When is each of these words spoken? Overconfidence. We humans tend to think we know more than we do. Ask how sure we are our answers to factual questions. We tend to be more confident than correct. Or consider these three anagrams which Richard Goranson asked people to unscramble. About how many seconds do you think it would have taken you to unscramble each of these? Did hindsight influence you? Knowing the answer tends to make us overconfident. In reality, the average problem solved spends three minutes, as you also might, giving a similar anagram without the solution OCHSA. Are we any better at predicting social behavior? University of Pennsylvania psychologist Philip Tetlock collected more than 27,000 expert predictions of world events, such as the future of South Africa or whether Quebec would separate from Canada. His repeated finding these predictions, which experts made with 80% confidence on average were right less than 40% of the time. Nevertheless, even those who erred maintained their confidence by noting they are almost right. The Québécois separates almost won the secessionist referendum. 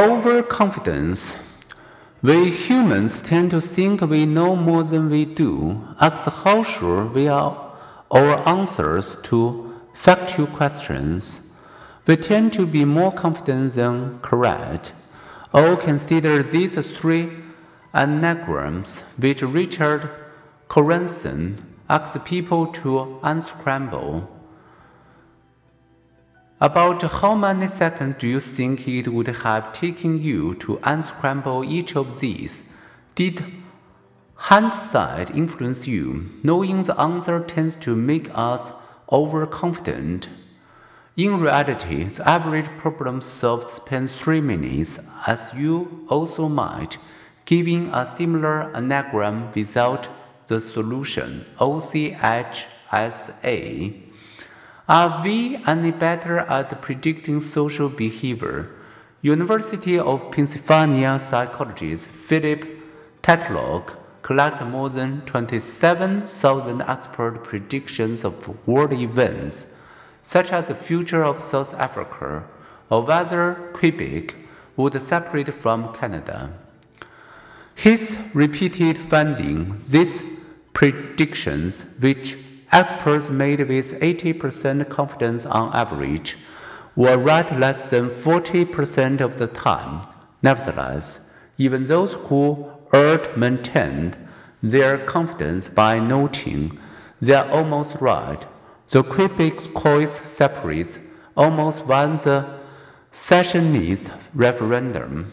Overconfidence. 0.00 1.36
We 2.22 2.48
humans 2.48 3.20
tend 3.20 3.50
to 3.50 3.60
think 3.60 4.00
we 4.00 4.24
know 4.24 4.56
more 4.56 4.82
than 4.82 5.10
we 5.10 5.26
do. 5.26 5.86
Ask 6.00 6.24
how 6.42 6.62
sure 6.62 7.04
we 7.04 7.28
are 7.28 7.76
our 8.10 8.48
answers 8.48 9.18
to 9.24 9.78
factual 9.92 10.46
questions. 10.46 11.40
We 12.06 12.16
tend 12.16 12.54
to 12.54 12.64
be 12.64 12.86
more 12.86 13.12
confident 13.12 13.74
than 13.74 14.20
correct. 14.20 14.94
Or 15.52 15.76
consider 15.76 16.42
these 16.42 16.76
three 16.96 17.28
anagrams 17.92 19.00
which 19.18 19.42
Richard 19.42 20.08
Goranson 20.70 21.58
asked 21.90 22.24
people 22.24 22.68
to 22.68 23.20
unscramble. 23.22 24.39
About 26.62 27.00
how 27.00 27.34
many 27.34 27.66
seconds 27.68 28.16
do 28.18 28.28
you 28.28 28.38
think 28.38 28.86
it 28.86 29.08
would 29.08 29.28
have 29.28 29.72
taken 29.72 30.22
you 30.22 30.54
to 30.56 30.78
unscramble 30.82 31.64
each 31.64 31.96
of 31.96 32.20
these? 32.20 32.70
Did 33.14 33.42
hindsight 34.34 35.30
influence 35.30 35.86
you? 35.88 36.28
Knowing 36.42 36.82
the 36.82 37.00
answer 37.00 37.42
tends 37.42 37.76
to 37.76 37.96
make 37.96 38.28
us 38.34 38.72
overconfident. 39.10 40.28
In 41.16 41.40
reality, 41.40 42.04
the 42.04 42.28
average 42.28 42.68
problem 42.76 43.22
solved 43.22 43.70
spends 43.70 44.18
three 44.18 44.42
minutes, 44.42 45.00
as 45.26 45.54
you 45.56 46.04
also 46.10 46.46
might, 46.46 46.98
giving 47.46 47.88
a 47.88 48.04
similar 48.04 48.70
anagram 48.76 49.50
without 49.54 50.08
the 50.48 50.60
solution 50.60 51.46
OCHSA. 51.58 52.66
Are 54.90 55.22
we 55.22 55.56
any 55.68 55.92
better 55.92 56.40
at 56.40 56.82
predicting 56.82 57.38
social 57.38 57.88
behavior? 57.88 58.70
University 59.22 59.96
of 59.96 60.32
Pennsylvania 60.32 61.16
psychologist 61.20 62.08
Philip 62.08 62.66
Tetlock 63.22 63.94
collected 64.22 64.64
more 64.64 64.90
than 64.90 65.20
27,000 65.26 66.82
expert 66.82 67.44
predictions 67.44 68.24
of 68.24 68.66
world 68.66 68.92
events, 68.92 69.68
such 70.22 70.50
as 70.50 70.64
the 70.64 70.74
future 70.74 71.22
of 71.22 71.40
South 71.40 71.72
Africa 71.74 72.42
or 72.90 73.02
whether 73.02 73.70
Quebec 73.72 74.34
would 74.76 75.00
separate 75.00 75.54
from 75.54 75.94
Canada. 75.94 76.52
His 77.76 78.18
repeated 78.34 78.98
finding 78.98 79.78
these 79.88 80.20
predictions, 80.72 81.84
which 82.00 82.36
experts 82.72 83.30
made 83.30 83.60
with 83.68 83.98
80% 84.00 84.88
confidence 84.88 85.44
on 85.46 85.74
average 85.74 86.36
were 86.96 87.18
right 87.18 87.50
less 87.58 87.90
than 87.90 88.08
40% 88.08 89.20
of 89.20 89.38
the 89.38 89.46
time. 89.46 90.02
Nevertheless, 90.42 91.20
even 91.58 91.84
those 91.84 92.14
who 92.14 92.70
erred 92.92 93.36
maintained 93.36 94.16
their 94.62 94.98
confidence 94.98 95.68
by 95.68 95.98
noting 95.98 96.78
they 97.20 97.34
are 97.34 97.50
almost 97.50 97.96
right. 98.00 98.44
The 98.88 99.02
Québécois 99.02 100.24
separates 100.24 100.98
almost 101.36 101.84
won 101.84 102.16
the 102.18 102.60
secessionist 103.12 104.10
referendum. 104.34 105.32